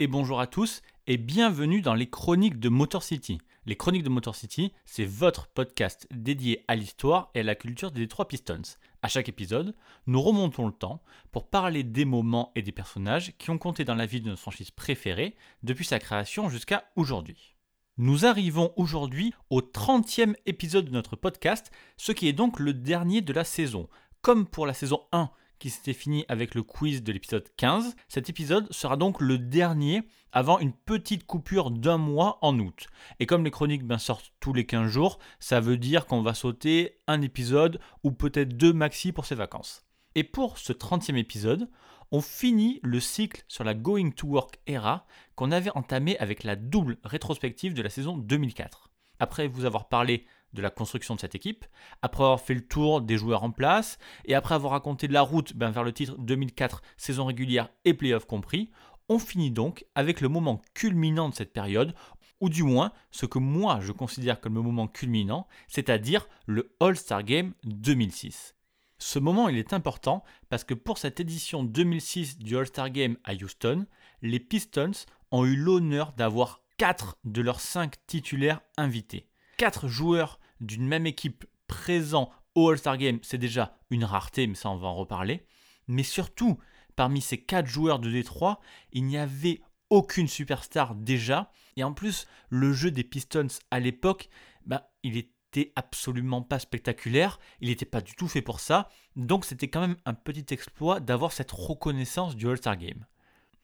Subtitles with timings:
[0.00, 3.40] et bonjour à tous et bienvenue dans les Chroniques de Motor City.
[3.66, 7.90] Les Chroniques de Motor City, c'est votre podcast dédié à l'histoire et à la culture
[7.90, 8.62] des Detroit Pistons.
[9.02, 9.74] À chaque épisode,
[10.06, 11.02] nous remontons le temps
[11.32, 14.40] pour parler des moments et des personnages qui ont compté dans la vie de notre
[14.40, 15.34] franchise préférée
[15.64, 17.56] depuis sa création jusqu'à aujourd'hui.
[17.96, 23.20] Nous arrivons aujourd'hui au 30e épisode de notre podcast, ce qui est donc le dernier
[23.20, 23.88] de la saison.
[24.22, 28.28] Comme pour la saison 1 qui s'était fini avec le quiz de l'épisode 15, cet
[28.30, 32.86] épisode sera donc le dernier avant une petite coupure d'un mois en août.
[33.20, 36.34] Et comme les chroniques ben, sortent tous les 15 jours, ça veut dire qu'on va
[36.34, 39.84] sauter un épisode ou peut-être deux maxi pour ces vacances.
[40.14, 41.68] Et pour ce 30e épisode,
[42.10, 46.56] on finit le cycle sur la Going to Work era qu'on avait entamé avec la
[46.56, 48.90] double rétrospective de la saison 2004.
[49.20, 51.64] Après vous avoir parlé de la construction de cette équipe,
[52.02, 55.54] après avoir fait le tour des joueurs en place, et après avoir raconté la route
[55.54, 58.70] ben, vers le titre 2004, saison régulière et playoff compris,
[59.08, 61.94] on finit donc avec le moment culminant de cette période,
[62.40, 67.22] ou du moins ce que moi je considère comme le moment culminant, c'est-à-dire le All-Star
[67.22, 68.54] Game 2006.
[68.98, 73.34] Ce moment il est important parce que pour cette édition 2006 du All-Star Game à
[73.34, 73.86] Houston,
[74.22, 74.92] les Pistons
[75.30, 79.28] ont eu l'honneur d'avoir 4 de leurs 5 titulaires invités.
[79.58, 84.70] 4 joueurs d'une même équipe présents au All-Star Game, c'est déjà une rareté, mais ça
[84.70, 85.46] on va en reparler.
[85.86, 86.58] Mais surtout,
[86.96, 88.60] parmi ces 4 joueurs de Détroit,
[88.92, 91.50] il n'y avait aucune superstar déjà.
[91.76, 94.28] Et en plus, le jeu des Pistons à l'époque,
[94.66, 98.88] bah, il était absolument pas spectaculaire, il n'était pas du tout fait pour ça.
[99.16, 103.06] Donc c'était quand même un petit exploit d'avoir cette reconnaissance du All-Star Game.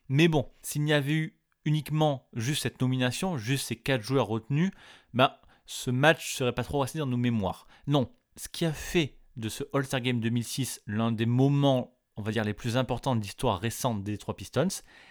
[0.09, 4.71] Mais bon, s'il n'y avait eu uniquement juste cette nomination, juste ces 4 joueurs retenus,
[5.13, 7.67] bah, ce match serait pas trop resté dans nos mémoires.
[7.87, 12.33] Non, ce qui a fait de ce All-Star Game 2006 l'un des moments, on va
[12.33, 14.69] dire, les plus importants de l'histoire récente des trois Pistons,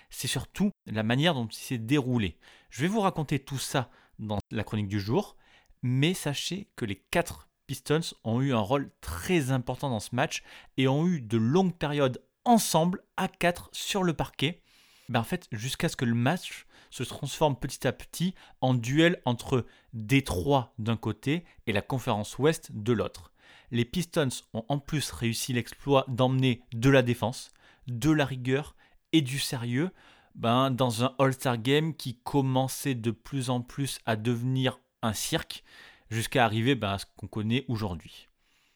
[0.10, 2.38] c'est surtout la manière dont il s'est déroulé.
[2.70, 5.36] Je vais vous raconter tout ça dans la chronique du jour,
[5.82, 10.44] mais sachez que les quatre Pistons ont eu un rôle très important dans ce match
[10.78, 14.62] et ont eu de longues périodes ensemble à 4 sur le parquet.
[15.10, 19.20] Ben en fait, jusqu'à ce que le match se transforme petit à petit en duel
[19.26, 23.32] entre Détroit d'un côté et la conférence Ouest de l'autre.
[23.72, 27.50] Les Pistons ont en plus réussi l'exploit d'emmener de la défense,
[27.88, 28.76] de la rigueur
[29.12, 29.90] et du sérieux
[30.36, 35.64] ben, dans un All-Star Game qui commençait de plus en plus à devenir un cirque
[36.12, 38.28] jusqu'à arriver ben, à ce qu'on connaît aujourd'hui.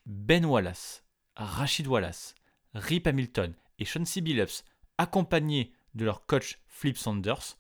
[0.08, 1.04] Ben Wallace,
[1.36, 2.34] Rachid Wallace,
[2.74, 4.64] Rip Hamilton et Chauncey Billups,
[4.98, 7.58] accompagnés de leur coach Flip Saunders,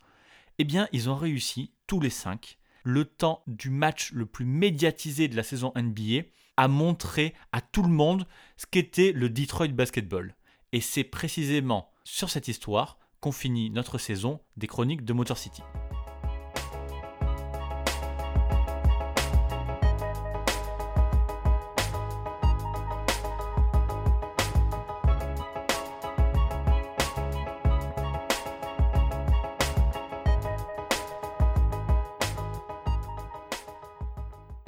[0.59, 5.27] eh bien, ils ont réussi, tous les cinq, le temps du match le plus médiatisé
[5.27, 6.23] de la saison NBA,
[6.55, 8.25] à montrer à tout le monde
[8.57, 10.35] ce qu'était le Detroit Basketball.
[10.71, 15.61] Et c'est précisément sur cette histoire qu'on finit notre saison des chroniques de Motor City.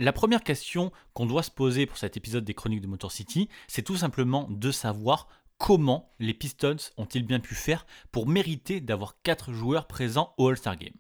[0.02, 3.50] La première question qu'on doit se poser pour cet épisode des Chroniques de Motor City,
[3.68, 5.28] c'est tout simplement de savoir
[5.58, 10.78] comment les Pistons ont-ils bien pu faire pour mériter d'avoir 4 joueurs présents au All-Star
[10.78, 10.94] Game.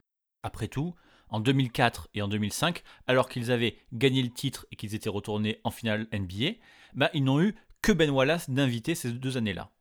[0.43, 0.95] Après tout,
[1.29, 5.61] en 2004 et en 2005, alors qu'ils avaient gagné le titre et qu'ils étaient retournés
[5.63, 6.57] en finale NBA,
[7.13, 9.71] ils n'ont eu que Ben Wallace d'invité ces deux années-là.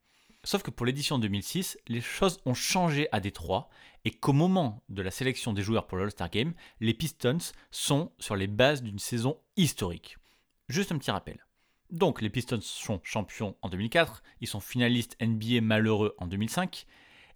[0.49, 3.69] Sauf que pour l'édition 2006, les choses ont changé à Détroit
[4.07, 8.35] et qu'au moment de la sélection des joueurs pour l'All-Star Game, les Pistons sont sur
[8.35, 10.17] les bases d'une saison historique.
[10.71, 11.45] Juste un petit rappel.
[11.91, 16.87] Donc les Pistons sont champions en 2004, ils sont finalistes NBA malheureux en 2005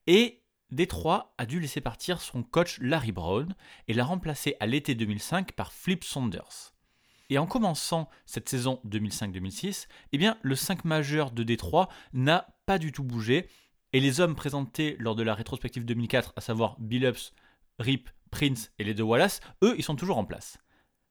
[0.07, 3.55] et Détroit a dû laisser partir son coach Larry Brown
[3.89, 6.72] et l'a remplacé à l'été 2005 par Flip Saunders.
[7.31, 12.93] Et en commençant cette saison 2005-2006, eh le 5 majeur de Détroit n'a pas du
[12.93, 13.49] tout bougé.
[13.93, 17.33] Et les hommes présentés lors de la rétrospective 2004, à savoir Billups,
[17.79, 20.59] Rip, Prince et les deux Wallace, eux, ils sont toujours en place.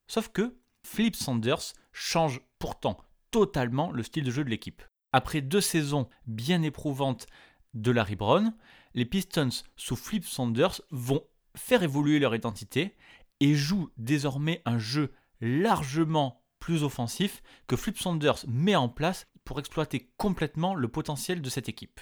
[0.07, 2.97] Sauf que Flip Saunders change pourtant
[3.29, 4.81] totalement le style de jeu de l'équipe.
[5.13, 7.27] Après deux saisons bien éprouvantes
[7.73, 8.53] de Larry Brown,
[8.93, 11.23] les Pistons sous Flip Saunders vont
[11.55, 12.95] faire évoluer leur identité
[13.39, 19.59] et jouent désormais un jeu largement plus offensif que Flip Saunders met en place pour
[19.59, 21.99] exploiter complètement le potentiel de cette équipe.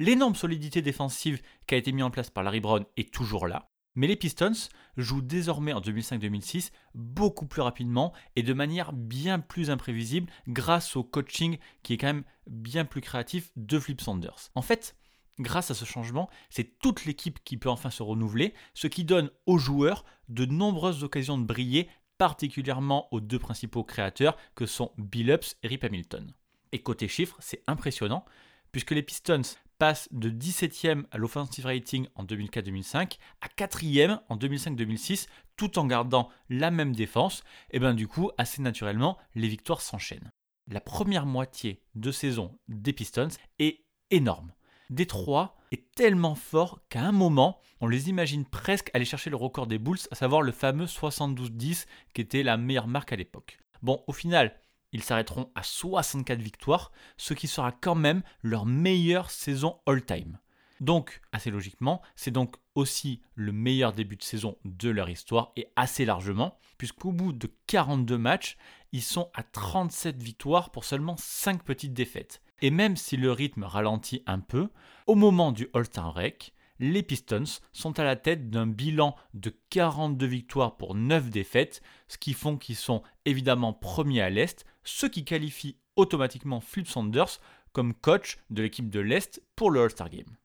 [0.00, 3.70] L'énorme solidité défensive qui a été mise en place par Larry Brown est toujours là,
[3.94, 9.70] mais les Pistons jouent désormais en 2005-2006 beaucoup plus rapidement et de manière bien plus
[9.70, 14.50] imprévisible grâce au coaching qui est quand même bien plus créatif de Flip Saunders.
[14.54, 14.96] En fait,
[15.40, 19.30] grâce à ce changement, c'est toute l'équipe qui peut enfin se renouveler, ce qui donne
[19.46, 21.88] aux joueurs de nombreuses occasions de briller,
[22.18, 26.32] particulièrement aux deux principaux créateurs que sont Bill Ups et Rip Hamilton.
[26.72, 28.24] Et côté chiffres, c'est impressionnant,
[28.72, 29.42] puisque les Pistons
[29.78, 36.30] passe de 17e à l'offensive rating en 2004-2005 à 4e en 2005-2006 tout en gardant
[36.48, 40.32] la même défense, et bien du coup, assez naturellement, les victoires s'enchaînent.
[40.70, 43.28] La première moitié de saison des Pistons
[43.58, 44.52] est énorme.
[44.90, 49.66] Détroit est tellement fort qu'à un moment, on les imagine presque aller chercher le record
[49.66, 53.58] des Bulls, à savoir le fameux 72-10 qui était la meilleure marque à l'époque.
[53.82, 54.54] Bon, au final,
[54.92, 60.38] ils s'arrêteront à 64 victoires, ce qui sera quand même leur meilleure saison all-time.
[60.80, 65.68] Donc, assez logiquement, c'est donc aussi le meilleur début de saison de leur histoire et
[65.74, 68.56] assez largement, puisqu'au bout de 42 matchs,
[68.92, 72.40] ils sont à 37 victoires pour seulement 5 petites défaites.
[72.60, 74.68] Et même si le rythme ralentit un peu,
[75.06, 80.26] au moment du All-Time Break, les Pistons sont à la tête d'un bilan de 42
[80.26, 85.24] victoires pour 9 défaites, ce qui font qu'ils sont évidemment premiers à l'Est, ce qui
[85.24, 87.40] qualifie automatiquement Flip Saunders
[87.72, 90.36] comme coach de l'équipe de l'Est pour le All-Star Game.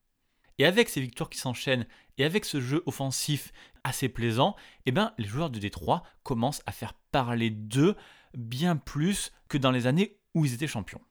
[0.60, 1.88] Et avec ces victoires qui s'enchaînent
[2.18, 4.56] et avec ce jeu offensif assez plaisant,
[4.86, 7.96] eh ben, les joueurs de Détroit commencent à faire parler d'eux
[8.38, 11.02] bien plus que dans les années où ils étaient champions.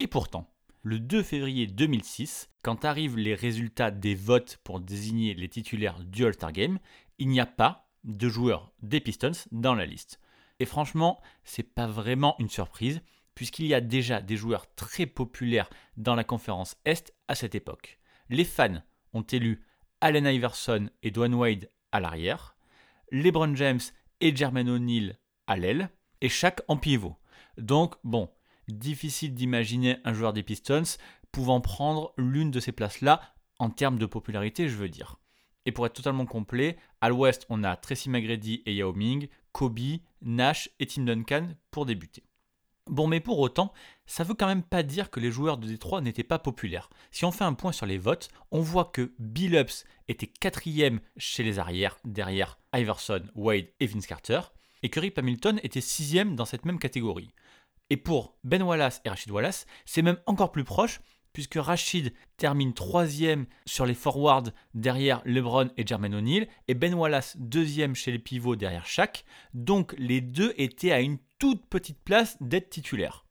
[0.00, 0.48] Et pourtant,
[0.82, 6.24] le 2 février 2006, quand arrivent les résultats des votes pour désigner les titulaires du
[6.24, 6.78] All-Star Game,
[7.18, 10.20] il n'y a pas de joueurs des Pistons dans la liste.
[10.60, 13.02] Et franchement, c'est pas vraiment une surprise,
[13.34, 17.98] puisqu'il y a déjà des joueurs très populaires dans la conférence Est à cette époque.
[18.28, 18.82] Les fans
[19.14, 19.64] ont élu
[20.00, 22.56] Allen Iverson et Dwayne Wade à l'arrière,
[23.10, 23.80] LeBron James
[24.20, 25.18] et Jermaine O'Neal
[25.48, 25.90] à l'aile,
[26.20, 27.16] et chaque en pivot.
[27.56, 28.30] Donc, bon,
[28.68, 30.98] difficile d'imaginer un joueur des Pistons
[31.32, 33.20] pouvant prendre l'une de ces places-là
[33.58, 35.18] en termes de popularité, je veux dire.
[35.66, 40.00] Et pour être totalement complet, à l'ouest, on a Tracy McGrady et Yao Ming, Kobe,
[40.22, 42.22] Nash et Tim Duncan pour débuter.
[42.88, 43.72] Bon, mais pour autant,
[44.06, 46.88] ça veut quand même pas dire que les joueurs de Détroit n'étaient pas populaires.
[47.10, 51.00] Si on fait un point sur les votes, on voit que Bill Ups était quatrième
[51.18, 54.40] chez les arrières, derrière Iverson, Wade et Vince Carter,
[54.82, 57.34] et que Rip Hamilton était sixième dans cette même catégorie.
[57.90, 61.00] Et pour Ben Wallace et Rachid Wallace, c'est même encore plus proche,
[61.32, 67.36] puisque Rachid termine troisième sur les forwards derrière LeBron et Jermaine O'Neal, et Ben Wallace
[67.38, 69.24] deuxième chez les pivots derrière Shaq.
[69.54, 73.24] Donc les deux étaient à une toute petite place d'être titulaires.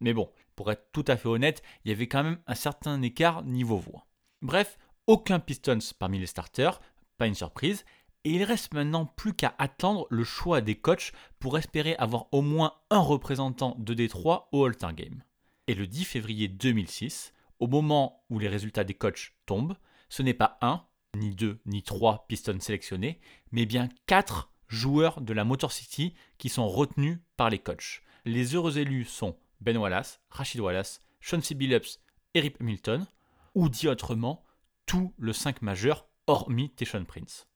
[0.00, 3.00] Mais bon, pour être tout à fait honnête, il y avait quand même un certain
[3.02, 4.06] écart niveau voix.
[4.42, 6.80] Bref, aucun Pistons parmi les starters,
[7.16, 7.84] pas une surprise,
[8.24, 12.42] et il reste maintenant plus qu'à attendre le choix des coachs pour espérer avoir au
[12.42, 15.22] moins un représentant de Détroit au All-Star Game.
[15.66, 19.76] Et le 10 février 2006, au moment où les résultats des coachs tombent,
[20.08, 20.84] ce n'est pas un,
[21.16, 23.20] ni deux, ni trois Pistons sélectionnés,
[23.52, 28.02] mais bien quatre joueurs de la Motor City qui sont retenus par les coachs.
[28.24, 32.00] Les heureux élus sont Ben Wallace, Rachid Wallace, Chauncey Billups
[32.34, 33.06] et Rip Hamilton,
[33.54, 34.44] ou dit autrement,
[34.86, 37.46] tout le 5 majeur hormis Teshon Prince.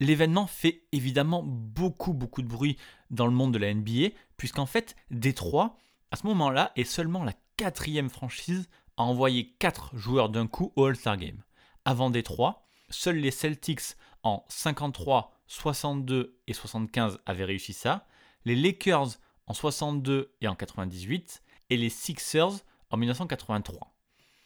[0.00, 2.76] L'événement fait évidemment beaucoup beaucoup de bruit
[3.10, 5.76] dans le monde de la NBA, puisqu'en fait, Détroit,
[6.10, 10.86] à ce moment-là, est seulement la quatrième franchise à envoyer 4 joueurs d'un coup au
[10.86, 11.42] All-Star Game.
[11.84, 18.06] Avant Détroit, seuls les Celtics en 53, 62 et 75 avaient réussi ça,
[18.44, 23.94] les Lakers en 62 et en 98, et les Sixers en 1983.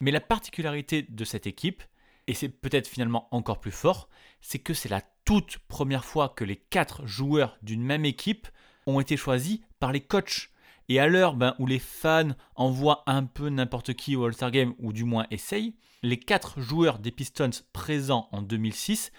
[0.01, 1.83] Mais la particularité de cette équipe,
[2.27, 4.09] et c'est peut-être finalement encore plus fort,
[4.41, 8.49] c'est que c'est la toute première fois que les quatre joueurs d'une même équipe
[8.87, 10.51] ont été choisis par les coachs.
[10.89, 14.75] Et à l'heure ben, où les fans envoient un peu n'importe qui au All-Star Game,
[14.79, 19.11] ou du moins essayent, les quatre joueurs des Pistons présents en 2006,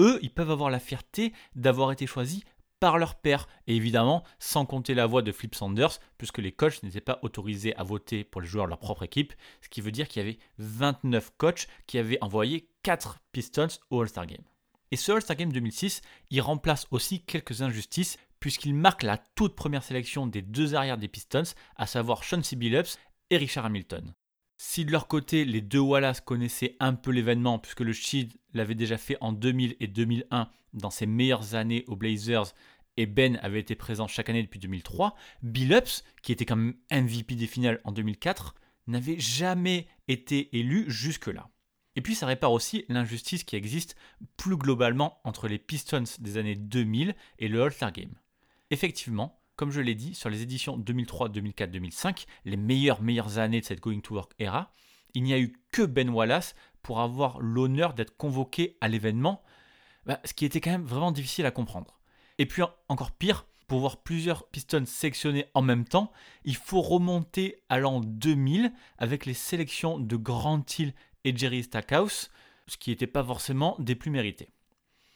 [0.00, 2.42] eux, ils peuvent avoir la fierté d'avoir été choisis
[2.78, 3.48] par leur père.
[3.66, 7.74] Et évidemment, sans compter la voix de Flip Sanders, puisque les coachs n'étaient pas autorisés
[7.76, 10.26] à voter pour les joueurs de leur propre équipe, ce qui veut dire qu'il y
[10.26, 14.44] avait 29 coachs qui avaient envoyé 4 Pistons au All-Star Game.
[14.90, 19.82] Et ce All-Star Game 2006, il remplace aussi quelques injustices, puisqu'il marque la toute première
[19.82, 21.42] sélection des deux arrières des Pistons,
[21.76, 22.98] à savoir Sean Billups
[23.30, 24.14] et Richard Hamilton.
[24.60, 28.74] Si de leur côté, les deux Wallace connaissaient un peu l'événement, puisque le Sheed l'avait
[28.74, 32.54] déjà fait en 2000 et 2001 dans ses meilleures années aux Blazers,
[32.96, 37.36] et Ben avait été présent chaque année depuis 2003, Billups, qui était quand même MVP
[37.36, 38.56] des finales en 2004,
[38.88, 41.48] n'avait jamais été élu jusque-là.
[41.98, 43.96] Et puis ça répare aussi l'injustice qui existe
[44.36, 48.14] plus globalement entre les Pistons des années 2000 et le All-Star Game.
[48.70, 53.60] Effectivement, comme je l'ai dit, sur les éditions 2003, 2004, 2005, les meilleures, meilleures années
[53.60, 54.72] de cette Going to Work era,
[55.14, 59.42] il n'y a eu que Ben Wallace pour avoir l'honneur d'être convoqué à l'événement,
[60.06, 61.98] bah, ce qui était quand même vraiment difficile à comprendre.
[62.38, 66.12] Et puis encore pire, pour voir plusieurs Pistons sélectionnés en même temps,
[66.44, 70.94] il faut remonter à l'an 2000 avec les sélections de Grant Hill
[71.28, 72.30] et Jerry Stackhouse,
[72.66, 74.50] ce qui n'était pas forcément des plus mérités.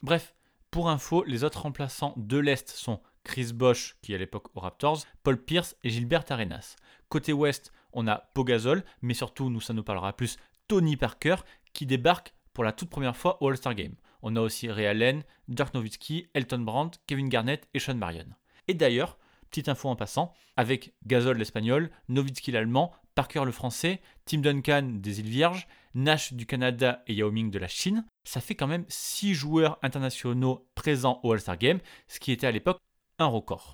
[0.03, 0.35] Bref,
[0.69, 4.59] pour info, les autres remplaçants de l'Est sont Chris Bosch, qui est à l'époque aux
[4.59, 6.75] Raptors, Paul Pierce et Gilbert Arenas.
[7.09, 11.37] Côté Ouest, on a Pogazol, mais surtout, nous, ça nous parlera plus, Tony Parker,
[11.73, 13.95] qui débarque pour la toute première fois au All-Star Game.
[14.21, 18.27] On a aussi Ray Allen, Dirk Nowitzki, Elton Brandt, Kevin Garnett et Sean Marion.
[18.67, 19.17] Et d'ailleurs,
[19.49, 25.19] petite info en passant, avec Gasol l'espagnol, Nowitzki l'allemand, Parker le français, Tim Duncan des
[25.19, 28.85] îles Vierges, Nash du Canada et Yao Ming de la Chine, ça fait quand même
[28.87, 32.79] 6 joueurs internationaux présents au All-Star Game, ce qui était à l'époque
[33.19, 33.73] un record.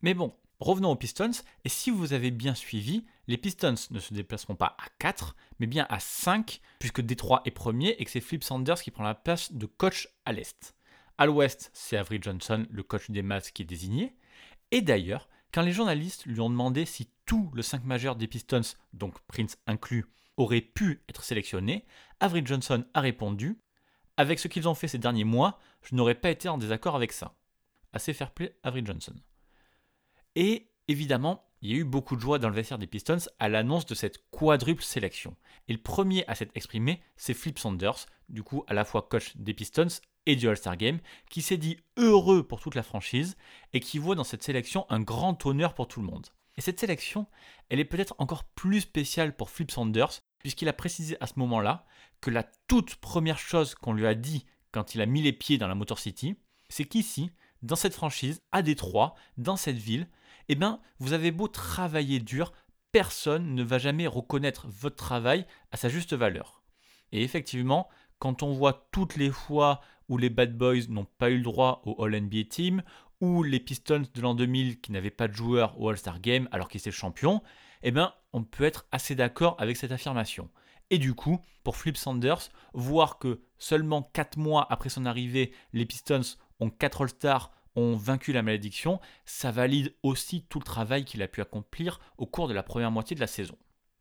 [0.00, 1.30] Mais bon, revenons aux Pistons,
[1.64, 5.66] et si vous avez bien suivi, les Pistons ne se déplaceront pas à 4, mais
[5.66, 9.14] bien à 5, puisque Détroit est premier et que c'est Flip Sanders qui prend la
[9.14, 10.74] place de coach à l'Est.
[11.18, 14.14] À l'Ouest, c'est Avery Johnson, le coach des Mavs, qui est désigné.
[14.70, 18.60] Et d'ailleurs, quand les journalistes lui ont demandé si tout le 5 majeur des Pistons,
[18.92, 21.84] donc Prince inclus, aurait pu être sélectionné,
[22.20, 23.60] Avery Johnson a répondu
[24.16, 27.12] Avec ce qu'ils ont fait ces derniers mois, je n'aurais pas été en désaccord avec
[27.12, 27.34] ça.
[27.92, 29.14] Assez fair play, Avery Johnson.
[30.34, 33.48] Et évidemment, il y a eu beaucoup de joie dans le vestiaire des Pistons à
[33.48, 35.36] l'annonce de cette quadruple sélection.
[35.66, 39.36] Et le premier à s'être exprimé, c'est Flip Saunders, du coup à la fois coach
[39.36, 39.88] des Pistons
[40.28, 43.36] et du All-Star Game, qui s'est dit heureux pour toute la franchise
[43.72, 46.26] et qui voit dans cette sélection un grand honneur pour tout le monde.
[46.56, 47.26] Et cette sélection,
[47.70, 51.86] elle est peut-être encore plus spéciale pour Flip Saunders, puisqu'il a précisé à ce moment-là
[52.20, 55.56] que la toute première chose qu'on lui a dit quand il a mis les pieds
[55.56, 56.36] dans la Motor City,
[56.68, 57.30] c'est qu'ici,
[57.62, 60.08] dans cette franchise, à Détroit, dans cette ville,
[60.48, 62.52] eh bien, vous avez beau travailler dur,
[62.92, 66.62] personne ne va jamais reconnaître votre travail à sa juste valeur.
[67.12, 71.36] Et effectivement, quand on voit toutes les fois où les Bad Boys n'ont pas eu
[71.36, 72.82] le droit au All-NBA Team,
[73.20, 76.68] ou les Pistons de l'an 2000 qui n'avaient pas de joueurs au All-Star Game alors
[76.68, 77.42] qu'ils étaient champions,
[77.82, 80.48] eh bien, on peut être assez d'accord avec cette affirmation.
[80.90, 85.84] Et du coup, pour Flip Sanders, voir que seulement 4 mois après son arrivée, les
[85.84, 91.22] Pistons ont 4 All-Stars, ont vaincu la malédiction, ça valide aussi tout le travail qu'il
[91.22, 93.56] a pu accomplir au cours de la première moitié de la saison.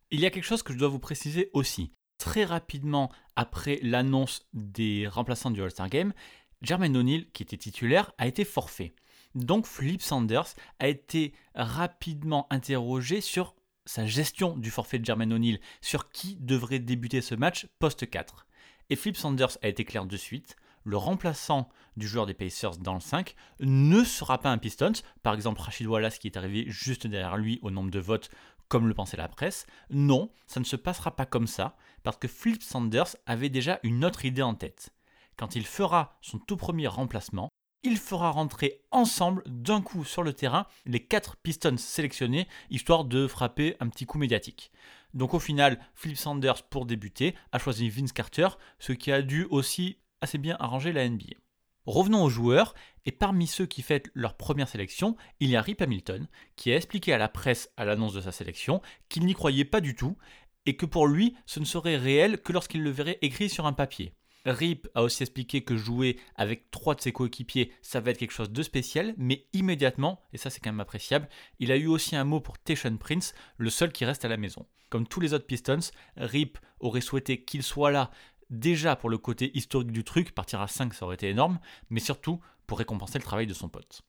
[0.10, 1.92] Il y a quelque chose que je dois vous préciser aussi.
[2.18, 6.14] Très rapidement après l'annonce des remplaçants du All-Star Game,
[6.62, 8.94] Jermaine O'Neal, qui était titulaire, a été forfait.
[9.36, 13.56] Donc Philip Sanders a été rapidement interrogé sur
[13.86, 18.48] sa gestion du forfait de Jermaine O'Neal, sur qui devrait débuter ce match post 4.
[18.90, 20.56] Et Philip Sanders a été clair de suite
[20.88, 24.94] le remplaçant du joueur des Pacers dans le 5 ne sera pas un Pistons.
[25.22, 28.30] Par exemple, Rachid Wallace qui est arrivé juste derrière lui au nombre de votes,
[28.70, 29.66] comme le pensait la presse.
[29.90, 34.06] Non, ça ne se passera pas comme ça, parce que Flip Sanders avait déjà une
[34.06, 34.94] autre idée en tête.
[35.38, 37.50] Quand il fera son tout premier remplacement,
[37.84, 43.28] il fera rentrer ensemble d'un coup sur le terrain les quatre Pistons sélectionnés, histoire de
[43.28, 44.72] frapper un petit coup médiatique.
[45.14, 48.50] Donc au final, Philip Sanders, pour débuter, a choisi Vince Carter,
[48.80, 51.36] ce qui a dû aussi assez bien arrangé la NBA.
[51.86, 52.74] Revenons aux joueurs,
[53.06, 56.28] et parmi ceux qui fêtent leur première sélection, il y a Rip Hamilton,
[56.58, 59.80] qui a expliqué à la presse à l'annonce de sa sélection qu'il n'y croyait pas
[59.80, 60.18] du tout,
[60.68, 63.74] et que pour lui, ce ne serait réel que lorsqu'il le verrait écrit sur un
[63.74, 64.14] papier.
[64.46, 68.32] Rip a aussi expliqué que jouer avec trois de ses coéquipiers, ça va être quelque
[68.32, 71.28] chose de spécial, mais immédiatement, et ça c'est quand même appréciable,
[71.60, 74.38] il a eu aussi un mot pour Tayshaun Prince, le seul qui reste à la
[74.38, 74.66] maison.
[74.90, 75.80] Comme tous les autres Pistons,
[76.16, 78.12] Rip aurait souhaité qu'il soit là
[78.50, 81.60] déjà pour le côté historique du truc, partir à 5 ça aurait été énorme,
[81.90, 84.02] mais surtout pour récompenser le travail de son pote.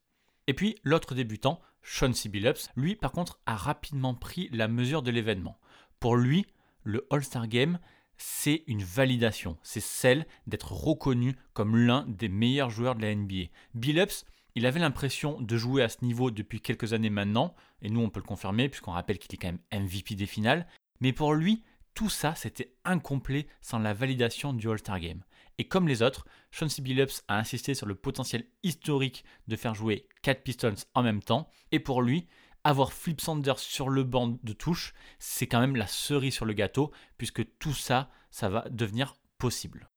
[0.47, 2.31] Et puis l'autre débutant, Sean C.
[2.77, 5.59] Lui par contre a rapidement pris la mesure de l'événement.
[6.01, 6.47] Pour lui,
[6.85, 7.79] le All-Star Game,
[8.17, 13.51] c'est une validation, c'est celle d'être reconnu comme l'un des meilleurs joueurs de la NBA.
[13.75, 14.25] Billups,
[14.55, 18.11] il avait l'impression de jouer à ce niveau depuis quelques années maintenant, et nous on
[18.11, 20.67] peut le confirmer puisqu'on rappelle qu'il est quand même MVP des finales,
[21.01, 21.63] mais pour lui,
[21.95, 25.25] tout ça, c'était incomplet sans la validation du All-Star Game.
[25.59, 26.81] Et comme les autres, Sean C.
[26.81, 31.51] Billups a insisté sur le potentiel historique de faire jouer 4 Pistons en même temps,
[31.73, 32.29] et pour lui,
[32.65, 36.53] avoir Flip Sanders sur le banc de touche, c'est quand même la cerise sur le
[36.53, 39.89] gâteau, puisque tout ça, ça va devenir possible.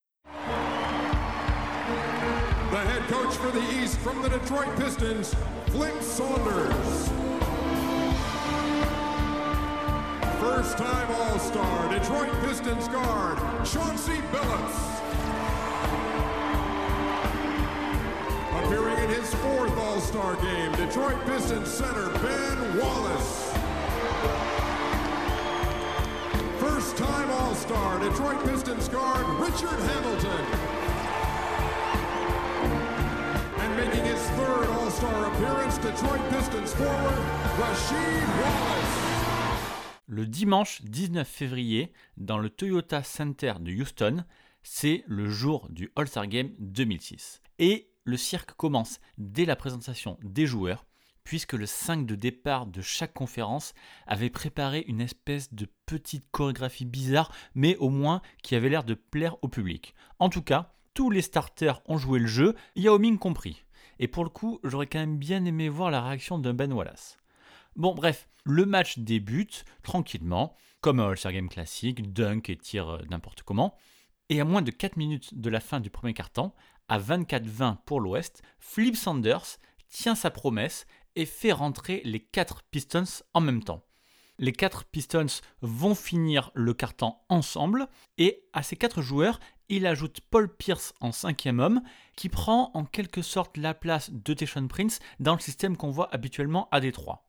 [2.71, 5.35] The head coach for the East from Detroit Pistons,
[5.67, 7.09] Flip Saunders.
[10.39, 15.40] First time All Star, Detroit Pistons guard, Chauncey Billups.
[18.63, 22.09] Appearing in his fourth All Star game, Detroit Pistons center
[22.79, 23.53] Wallace.
[26.59, 30.45] First time All Star, Detroit Pistons guard Richard Hamilton.
[33.59, 37.19] And making his third All Star appearance, Detroit Pistons forward
[37.59, 39.11] Rasheed Wallace.
[40.07, 44.25] Le dimanche 19 février, dans le Toyota Center de Houston,
[44.63, 47.41] c'est le jour du All-Star Game 2006.
[47.59, 50.85] Et le cirque commence dès la présentation des joueurs,
[51.23, 53.73] puisque le 5 de départ de chaque conférence
[54.07, 58.95] avait préparé une espèce de petite chorégraphie bizarre, mais au moins qui avait l'air de
[58.95, 59.93] plaire au public.
[60.19, 63.63] En tout cas, tous les starters ont joué le jeu, Yao Ming compris.
[63.99, 67.17] Et pour le coup, j'aurais quand même bien aimé voir la réaction de Ben Wallace.
[67.75, 73.01] Bon, bref, le match débute tranquillement, comme un All-Star Game classique, dunk et tir euh,
[73.09, 73.77] n'importe comment.
[74.29, 76.55] Et à moins de 4 minutes de la fin du premier quart-temps,
[76.91, 79.57] à 24-20 pour l'Ouest, Flip Sanders
[79.87, 83.85] tient sa promesse et fait rentrer les 4 Pistons en même temps.
[84.39, 90.19] Les 4 Pistons vont finir le quart-temps ensemble et à ces 4 joueurs, il ajoute
[90.29, 91.81] Paul Pierce en cinquième homme
[92.17, 96.13] qui prend en quelque sorte la place de Teshon Prince dans le système qu'on voit
[96.13, 97.25] habituellement à Détroit.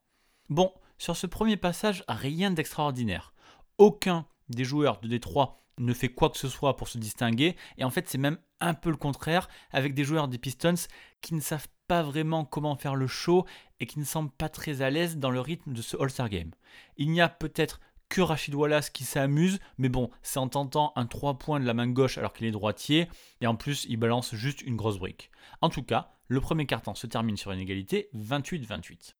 [0.49, 3.33] Bon, sur ce premier passage, rien d'extraordinaire.
[3.77, 7.83] Aucun des joueurs de Détroit ne fait quoi que ce soit pour se distinguer, et
[7.83, 10.73] en fait c'est même un peu le contraire, avec des joueurs des Pistons
[11.21, 13.45] qui ne savent pas vraiment comment faire le show
[13.79, 16.51] et qui ne semblent pas très à l'aise dans le rythme de ce All-Star Game.
[16.97, 17.79] Il n'y a peut-être
[18.09, 21.73] que Rachid Wallace qui s'amuse, mais bon, c'est en tentant un 3 points de la
[21.73, 23.07] main gauche alors qu'il est droitier,
[23.41, 25.31] et en plus il balance juste une grosse brique.
[25.61, 29.15] En tout cas, le premier quart-temps se termine sur une égalité 28-28.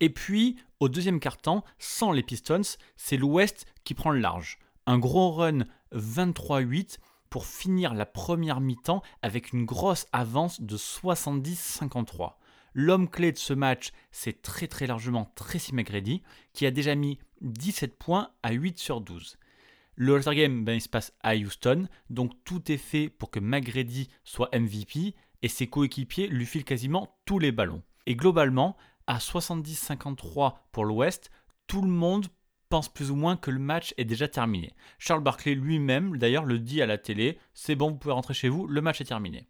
[0.00, 4.58] Et puis, au deuxième quart-temps, sans les Pistons, c'est l'Ouest qui prend le large.
[4.86, 6.98] Un gros run 23-8
[7.30, 12.34] pour finir la première mi-temps avec une grosse avance de 70-53.
[12.74, 17.18] L'homme clé de ce match, c'est très très largement Tracy McGrady, qui a déjà mis
[17.40, 19.38] 17 points à 8 sur 12.
[19.96, 23.40] Le All-Star Game, ben, il se passe à Houston, donc tout est fait pour que
[23.40, 27.82] McGrady soit MVP et ses coéquipiers lui filent quasiment tous les ballons.
[28.06, 28.76] Et globalement,
[29.08, 31.30] à 70-53 pour l'Ouest,
[31.66, 32.28] tout le monde
[32.68, 34.74] pense plus ou moins que le match est déjà terminé.
[34.98, 38.48] Charles Barkley lui-même, d'ailleurs, le dit à la télé, c'est bon, vous pouvez rentrer chez
[38.48, 39.48] vous, le match est terminé.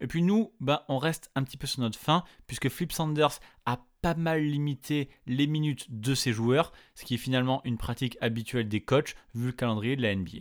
[0.00, 3.40] Et puis nous, ben, on reste un petit peu sur notre fin, puisque Flip Sanders
[3.64, 8.18] a pas mal limité les minutes de ses joueurs, ce qui est finalement une pratique
[8.20, 10.40] habituelle des coachs, vu le calendrier de la NBA.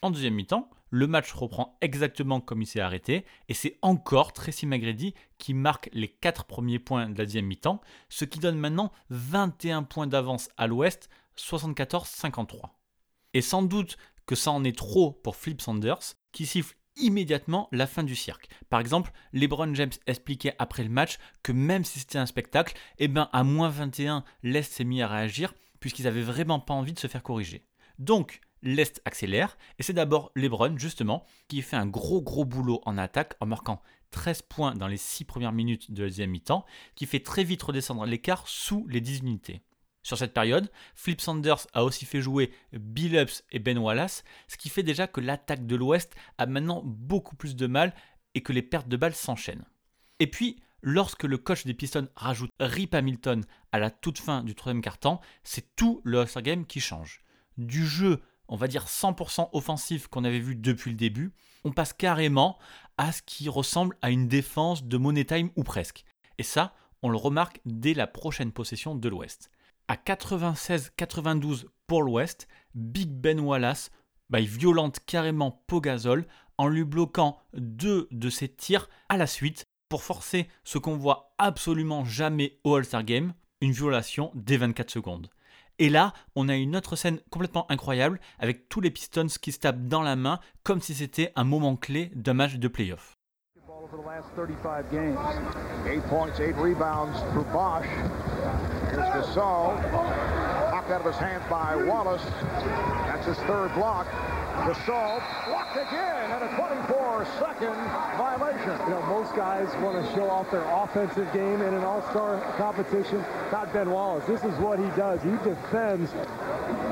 [0.00, 4.64] En deuxième mi-temps, le match reprend exactement comme il s'est arrêté, et c'est encore Tracy
[4.64, 8.92] McGrady qui marque les 4 premiers points de la deuxième mi-temps, ce qui donne maintenant
[9.10, 12.70] 21 points d'avance à l'ouest 74-53.
[13.34, 17.86] Et sans doute que ça en est trop pour Flip Sanders, qui siffle immédiatement la
[17.86, 18.48] fin du cirque.
[18.68, 23.08] Par exemple, LeBron James expliquait après le match que même si c'était un spectacle, eh
[23.08, 26.98] ben à moins 21, l'Est s'est mis à réagir puisqu'ils avaient vraiment pas envie de
[26.98, 27.66] se faire corriger.
[27.98, 32.96] Donc, l'Est accélère et c'est d'abord LeBron justement qui fait un gros gros boulot en
[32.96, 37.04] attaque en marquant 13 points dans les 6 premières minutes de la deuxième mi-temps, qui
[37.04, 39.60] fait très vite redescendre l'écart sous les 10 unités.
[40.04, 44.58] Sur cette période, Flip Sanders a aussi fait jouer Bill Ups et Ben Wallace, ce
[44.58, 47.94] qui fait déjà que l'attaque de l'Ouest a maintenant beaucoup plus de mal
[48.34, 49.64] et que les pertes de balles s'enchaînent.
[50.20, 54.54] Et puis, lorsque le coach des Pistons rajoute Rip Hamilton à la toute fin du
[54.54, 57.22] troisième quart-temps, c'est tout le All-Star Game qui change.
[57.56, 61.32] Du jeu, on va dire 100% offensif qu'on avait vu depuis le début,
[61.64, 62.58] on passe carrément
[62.98, 66.04] à ce qui ressemble à une défense de Money Time ou presque.
[66.36, 69.50] Et ça, on le remarque dès la prochaine possession de l'Ouest
[69.88, 73.90] à 96-92 pour l'Ouest, Big Ben Wallace
[74.40, 76.26] il violente carrément Pogazol
[76.58, 81.34] en lui bloquant deux de ses tirs à la suite pour forcer ce qu'on voit
[81.38, 85.28] absolument jamais au All-Star Game, une violation dès 24 secondes.
[85.78, 89.58] Et là, on a une autre scène complètement incroyable avec tous les Pistons qui se
[89.58, 93.16] tapent dans la main comme si c'était un moment clé d'un match de playoff.
[98.94, 99.74] Here's Gasol.
[100.70, 102.22] Knocked out of his hands by Wallace.
[102.22, 104.06] That's his third block.
[104.06, 107.74] Gasol blocked again at a 24-second
[108.16, 108.86] violation.
[108.86, 113.18] You know, most guys want to show off their offensive game in an all-star competition.
[113.50, 114.26] Not Ben Wallace.
[114.26, 115.20] This is what he does.
[115.24, 116.12] He defends,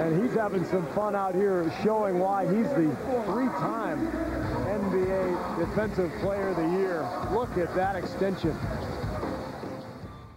[0.00, 4.08] and he's having some fun out here showing why he's the three-time
[4.66, 7.08] NBA Defensive Player of the Year.
[7.30, 8.58] Look at that extension.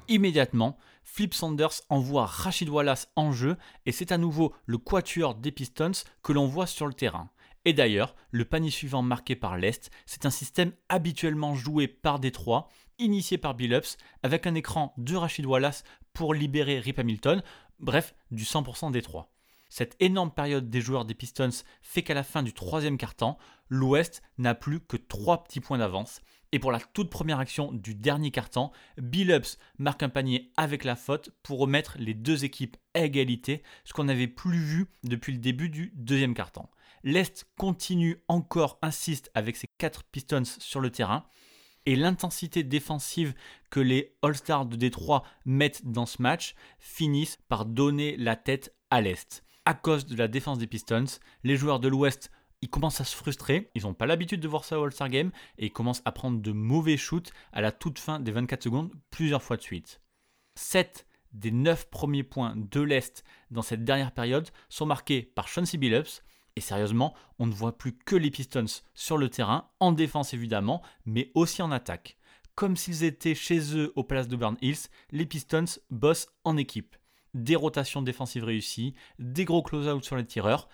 [0.08, 5.52] Immédiatement, Flip Sanders envoie Rachid Wallace en jeu et c'est à nouveau le quatuor des
[5.52, 5.92] Pistons
[6.22, 7.32] que l'on voit sur le terrain.
[7.66, 12.70] Et d'ailleurs, le panier suivant marqué par l'Est, c'est un système habituellement joué par Détroit,
[13.00, 17.42] initié par Billups, avec un écran de Rachid Wallace pour libérer Rip Hamilton,
[17.80, 19.32] bref, du 100% Détroit.
[19.70, 21.50] Cette énorme période des joueurs des Pistons
[21.82, 26.22] fait qu'à la fin du troisième quart-temps, l'Ouest n'a plus que 3 petits points d'avance.
[26.52, 30.96] Et pour la toute première action du dernier quart-temps, Billups marque un panier avec la
[30.96, 35.40] faute pour remettre les deux équipes à égalité, ce qu'on n'avait plus vu depuis le
[35.40, 36.70] début du deuxième quart-temps.
[37.04, 41.26] L'Est continue encore, insiste avec ses 4 Pistons sur le terrain.
[41.86, 43.36] Et l'intensité défensive
[43.70, 49.02] que les All-Stars de Détroit mettent dans ce match finissent par donner la tête à
[49.02, 51.06] l'Est à cause de la défense des Pistons.
[51.44, 52.32] Les joueurs de l'Ouest,
[52.66, 53.70] ils commencent à se frustrer.
[53.76, 56.42] Ils n'ont pas l'habitude de voir ça au All-Star Game et ils commencent à prendre
[56.42, 60.02] de mauvais shoots à la toute fin des 24 secondes plusieurs fois de suite.
[60.56, 65.78] 7 des 9 premiers points de l'Est dans cette dernière période sont marqués par Chauncey
[65.78, 66.24] Billups.
[66.56, 70.82] Et sérieusement, on ne voit plus que les Pistons sur le terrain, en défense évidemment,
[71.06, 72.18] mais aussi en attaque.
[72.56, 76.96] Comme s'ils étaient chez eux au Palace de Burn Hills, les Pistons bossent en équipe
[77.36, 80.68] des rotations défensives réussies, des gros close-out sur les tireurs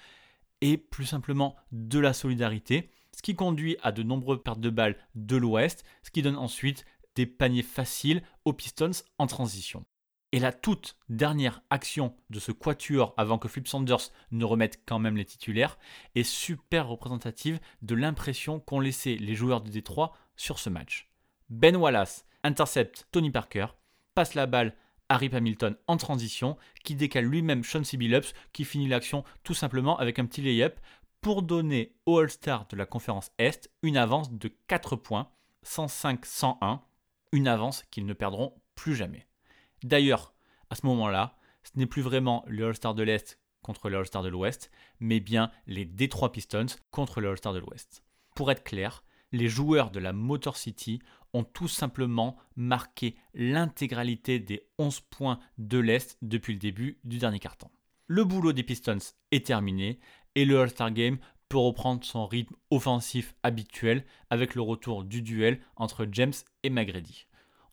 [0.61, 4.97] et plus simplement de la solidarité, ce qui conduit à de nombreuses pertes de balles
[5.15, 9.85] de l'Ouest, ce qui donne ensuite des paniers faciles aux Pistons en transition.
[10.33, 14.97] Et la toute dernière action de ce quatuor avant que Flip Sanders ne remette quand
[14.97, 15.77] même les titulaires
[16.15, 21.09] est super représentative de l'impression qu'ont laissé les joueurs de Détroit sur ce match.
[21.49, 23.67] Ben Wallace intercepte Tony Parker,
[24.15, 24.73] passe la balle
[25.11, 30.19] Harry Hamilton en transition, qui décale lui-même Sean Billups, qui finit l'action tout simplement avec
[30.19, 30.79] un petit lay-up
[31.19, 35.29] pour donner au All-Star de la conférence Est une avance de 4 points,
[35.65, 36.79] 105-101,
[37.33, 39.27] une avance qu'ils ne perdront plus jamais.
[39.83, 40.33] D'ailleurs,
[40.69, 44.29] à ce moment-là, ce n'est plus vraiment le All-Star de l'Est contre le All-Star de
[44.29, 44.71] l'Ouest,
[45.01, 48.05] mais bien les Detroit Pistons contre le All-Star de l'Ouest.
[48.33, 51.01] Pour être clair, les joueurs de la Motor City
[51.33, 57.39] ont tout simplement marqué l'intégralité des 11 points de l'Est depuis le début du dernier
[57.39, 57.71] quart-temps.
[58.07, 58.97] Le boulot des Pistons
[59.31, 59.99] est terminé
[60.35, 61.17] et le All-Star Game
[61.47, 67.27] peut reprendre son rythme offensif habituel avec le retour du duel entre James et McGrady.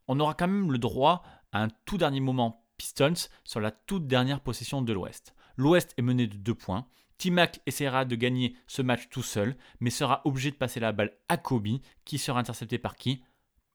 [0.09, 4.07] On aura quand même le droit à un tout dernier moment Pistons sur la toute
[4.07, 5.35] dernière possession de l'Ouest.
[5.57, 6.87] L'Ouest est mené de 2 points.
[7.19, 11.13] T-Mac essaiera de gagner ce match tout seul, mais sera obligé de passer la balle
[11.29, 13.25] à Kobe, qui sera intercepté par qui?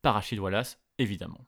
[0.03, 1.47] Par Rachid Wallace, évidemment.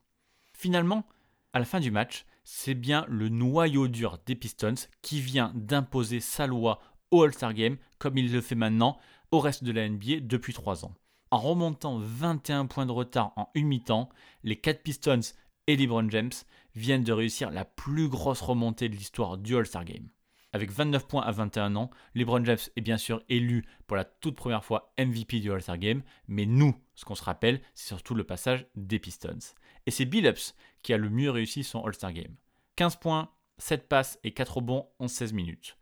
[0.54, 1.06] Finalement,
[1.52, 6.22] à la fin du match, c'est bien le noyau dur des Pistons qui vient d'imposer
[6.22, 6.80] sa loi
[7.12, 8.98] au All-Star Game, comme il le fait maintenant
[9.32, 10.94] au reste de la NBA depuis 3 ans.
[11.32, 14.08] En remontant 21 points de retard en une mi-temps,
[14.44, 15.34] les 4 Pistons
[15.68, 16.32] et LeBron James
[16.76, 20.08] viennent de réussir la plus grosse remontée de l'histoire du All-Star Game.
[20.56, 24.38] Avec 29 points à 21 ans, LeBron James est bien sûr élu pour la toute
[24.38, 28.24] première fois MVP du All-Star Game, mais nous, ce qu'on se rappelle, c'est surtout le
[28.24, 29.54] passage des Pistons.
[29.86, 32.38] Et c'est Billups qui a le mieux réussi son All-Star Game.
[32.78, 35.78] 15 points, 7 passes et 4 rebonds en 16 minutes.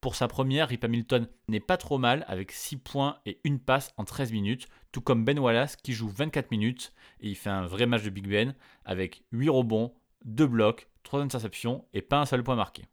[0.00, 3.92] Pour sa première, Rip Hamilton n'est pas trop mal avec 6 points et 1 passe
[3.98, 7.66] en 13 minutes, tout comme Ben Wallace qui joue 24 minutes et il fait un
[7.66, 8.54] vrai match de Big Ben
[8.86, 9.92] avec 8 rebonds,
[10.24, 12.86] 2 blocs, 3 interceptions et pas un seul point marqué.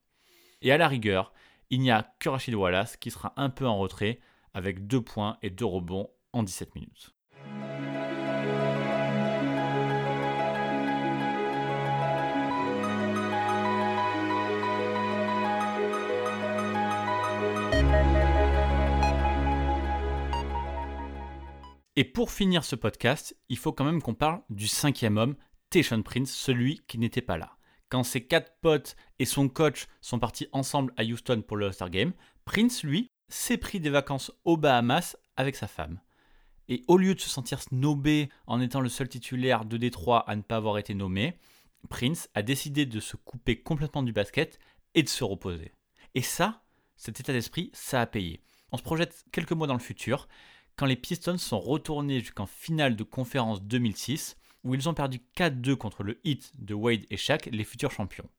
[0.62, 1.34] Et à la rigueur,
[1.70, 4.20] il n'y a que Rachid Wallace qui sera un peu en retrait
[4.54, 7.12] avec 2 points et 2 rebonds en 17 minutes.
[21.98, 25.36] Et pour finir ce podcast, il faut quand même qu'on parle du cinquième homme,
[25.70, 27.55] Tayshon Prince, celui qui n'était pas là.
[27.90, 31.90] Quand ses quatre potes et son coach sont partis ensemble à Houston pour le All-Star
[31.90, 32.14] Game,
[32.46, 36.00] Prince, lui, s'est pris des vacances aux Bahamas avec sa femme.
[36.68, 40.36] Et au lieu de se sentir snobé en étant le seul titulaire de Détroit à
[40.36, 41.38] ne pas avoir été nommé,
[41.90, 44.60] Prince a décidé de se couper complètement du basket
[44.96, 45.72] et de se reposer.
[46.16, 46.64] Et ça,
[46.96, 48.42] cet état d'esprit, ça a payé.
[48.72, 50.28] On se projette quelques mois dans le futur,
[50.76, 55.76] quand les Pistons sont retournés jusqu'en finale de conférence 2006, où ils ont perdu 4-2
[55.76, 58.30] contre le Heat de Wade et Shaq, les futurs champions.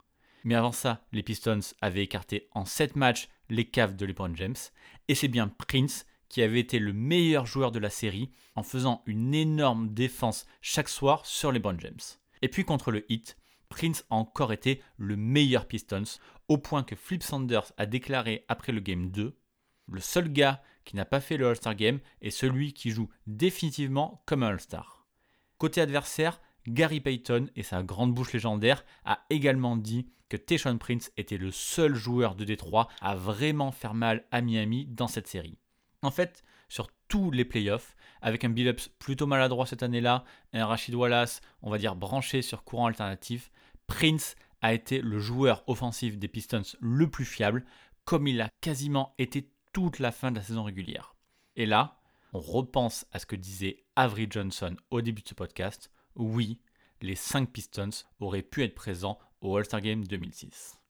[0.45, 4.57] Mais avant ça, les Pistons avaient écarté en 7 matchs les caves de LeBron James,
[5.09, 9.03] et c'est bien Prince qui avait été le meilleur joueur de la série en faisant
[9.07, 12.01] une énorme défense chaque soir sur LeBron James.
[12.43, 13.37] Et puis contre le Heat,
[13.69, 18.73] Prince a encore été le meilleur Pistons, au point que Flip Sanders a déclaré après
[18.73, 19.37] le Game 2
[19.89, 24.23] Le seul gars qui n'a pas fait le All-Star Game est celui qui joue définitivement
[24.27, 24.96] comme un All-Star.
[25.59, 31.13] Côté adversaire, Gary Payton et sa grande bouche légendaire a également dit que Tayshaun Prince
[31.17, 35.59] était le seul joueur de Détroit à vraiment faire mal à Miami dans cette série.
[36.03, 40.95] En fait, sur tous les playoffs, avec un Billups plutôt maladroit cette année-là, un Rachid
[40.95, 43.51] Wallace, on va dire branché sur courant alternatif,
[43.87, 47.65] Prince a été le joueur offensif des Pistons le plus fiable,
[48.05, 51.15] comme il a quasiment été toute la fin de la saison régulière.
[51.55, 52.01] Et là,
[52.41, 55.91] repense à ce que disait Avery Johnson au début de ce podcast.
[56.15, 56.61] Oui,
[57.01, 60.81] les 5 Pistons auraient pu être présents au All-Star Game 2006.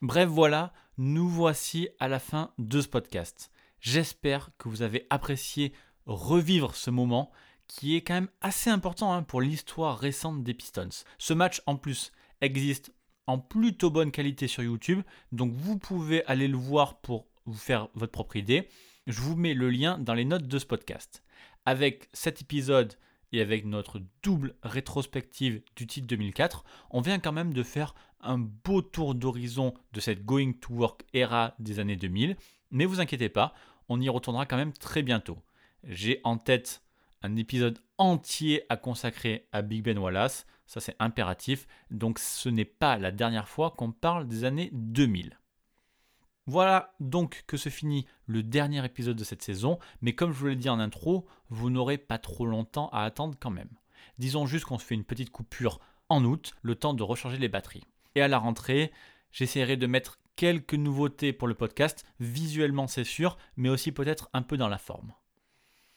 [0.00, 3.50] Bref, voilà, nous voici à la fin de ce podcast.
[3.80, 5.72] J'espère que vous avez apprécié
[6.06, 7.30] revivre ce moment
[7.66, 10.88] qui est quand même assez important hein, pour l'histoire récente des Pistons.
[11.18, 12.92] Ce match en plus existe
[13.26, 17.88] en plutôt bonne qualité sur YouTube, donc vous pouvez aller le voir pour vous faire
[17.94, 18.68] votre propre idée.
[19.08, 21.24] Je vous mets le lien dans les notes de ce podcast.
[21.64, 22.92] Avec cet épisode
[23.32, 28.36] et avec notre double rétrospective du titre 2004, on vient quand même de faire un
[28.36, 32.36] beau tour d'horizon de cette Going to Work era des années 2000.
[32.70, 33.54] Mais vous inquiétez pas,
[33.88, 35.38] on y retournera quand même très bientôt.
[35.84, 36.82] J'ai en tête
[37.22, 42.66] un épisode entier à consacrer à Big Ben Wallace, ça c'est impératif, donc ce n'est
[42.66, 45.38] pas la dernière fois qu'on parle des années 2000.
[46.48, 50.46] Voilà donc que se finit le dernier épisode de cette saison, mais comme je vous
[50.46, 53.68] l'ai dit en intro, vous n'aurez pas trop longtemps à attendre quand même.
[54.16, 57.50] Disons juste qu'on se fait une petite coupure en août, le temps de recharger les
[57.50, 57.84] batteries.
[58.14, 58.92] Et à la rentrée,
[59.30, 64.40] j'essaierai de mettre quelques nouveautés pour le podcast, visuellement c'est sûr, mais aussi peut-être un
[64.40, 65.12] peu dans la forme.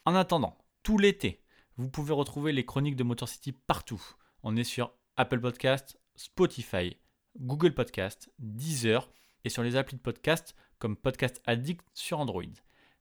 [0.04, 1.42] En attendant, tout l'été,
[1.78, 4.04] vous pouvez retrouver les chroniques de Motor City partout.
[4.44, 6.98] On est sur Apple Podcast, Spotify,
[7.38, 9.10] Google Podcast, Deezer
[9.44, 12.44] et sur les applis de podcast comme Podcast Addict sur Android.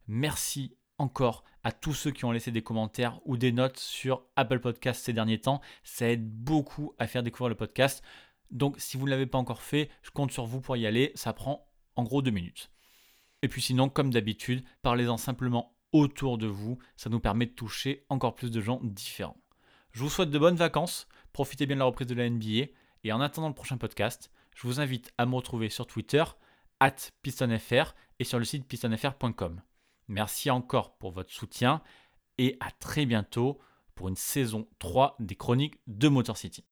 [0.07, 4.61] Merci encore à tous ceux qui ont laissé des commentaires ou des notes sur Apple
[4.61, 5.61] Podcast ces derniers temps.
[5.83, 8.03] Ça aide beaucoup à faire découvrir le podcast.
[8.51, 11.13] Donc si vous ne l'avez pas encore fait, je compte sur vous pour y aller.
[11.15, 12.71] Ça prend en gros deux minutes.
[13.43, 16.79] Et puis sinon, comme d'habitude, parlez-en simplement autour de vous.
[16.97, 19.41] Ça nous permet de toucher encore plus de gens différents.
[19.93, 21.09] Je vous souhaite de bonnes vacances.
[21.33, 22.67] Profitez bien de la reprise de la NBA.
[23.03, 26.23] Et en attendant le prochain podcast, je vous invite à me retrouver sur Twitter,
[26.81, 29.63] at pistonfr et sur le site pistonfr.com.
[30.09, 31.81] Merci encore pour votre soutien
[32.37, 33.59] et à très bientôt
[33.95, 36.67] pour une saison 3 des chroniques de Motor City.